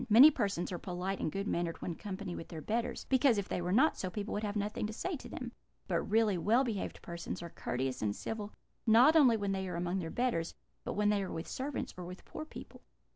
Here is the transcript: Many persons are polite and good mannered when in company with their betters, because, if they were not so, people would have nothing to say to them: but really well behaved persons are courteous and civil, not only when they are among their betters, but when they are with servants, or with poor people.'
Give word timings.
Many 0.09 0.31
persons 0.31 0.71
are 0.71 0.79
polite 0.79 1.19
and 1.19 1.31
good 1.31 1.47
mannered 1.47 1.79
when 1.79 1.91
in 1.91 1.97
company 1.99 2.35
with 2.35 2.47
their 2.47 2.59
betters, 2.59 3.05
because, 3.07 3.37
if 3.37 3.47
they 3.47 3.61
were 3.61 3.71
not 3.71 3.99
so, 3.99 4.09
people 4.09 4.33
would 4.33 4.41
have 4.43 4.55
nothing 4.55 4.87
to 4.87 4.93
say 4.93 5.15
to 5.17 5.29
them: 5.29 5.51
but 5.87 6.01
really 6.01 6.39
well 6.39 6.63
behaved 6.63 7.03
persons 7.03 7.43
are 7.43 7.51
courteous 7.51 8.01
and 8.01 8.15
civil, 8.15 8.51
not 8.87 9.15
only 9.15 9.37
when 9.37 9.51
they 9.51 9.67
are 9.69 9.75
among 9.75 9.99
their 9.99 10.09
betters, 10.09 10.55
but 10.83 10.93
when 10.93 11.09
they 11.09 11.21
are 11.21 11.31
with 11.31 11.47
servants, 11.47 11.93
or 11.97 12.03
with 12.03 12.25
poor 12.25 12.45
people.' 12.45 12.81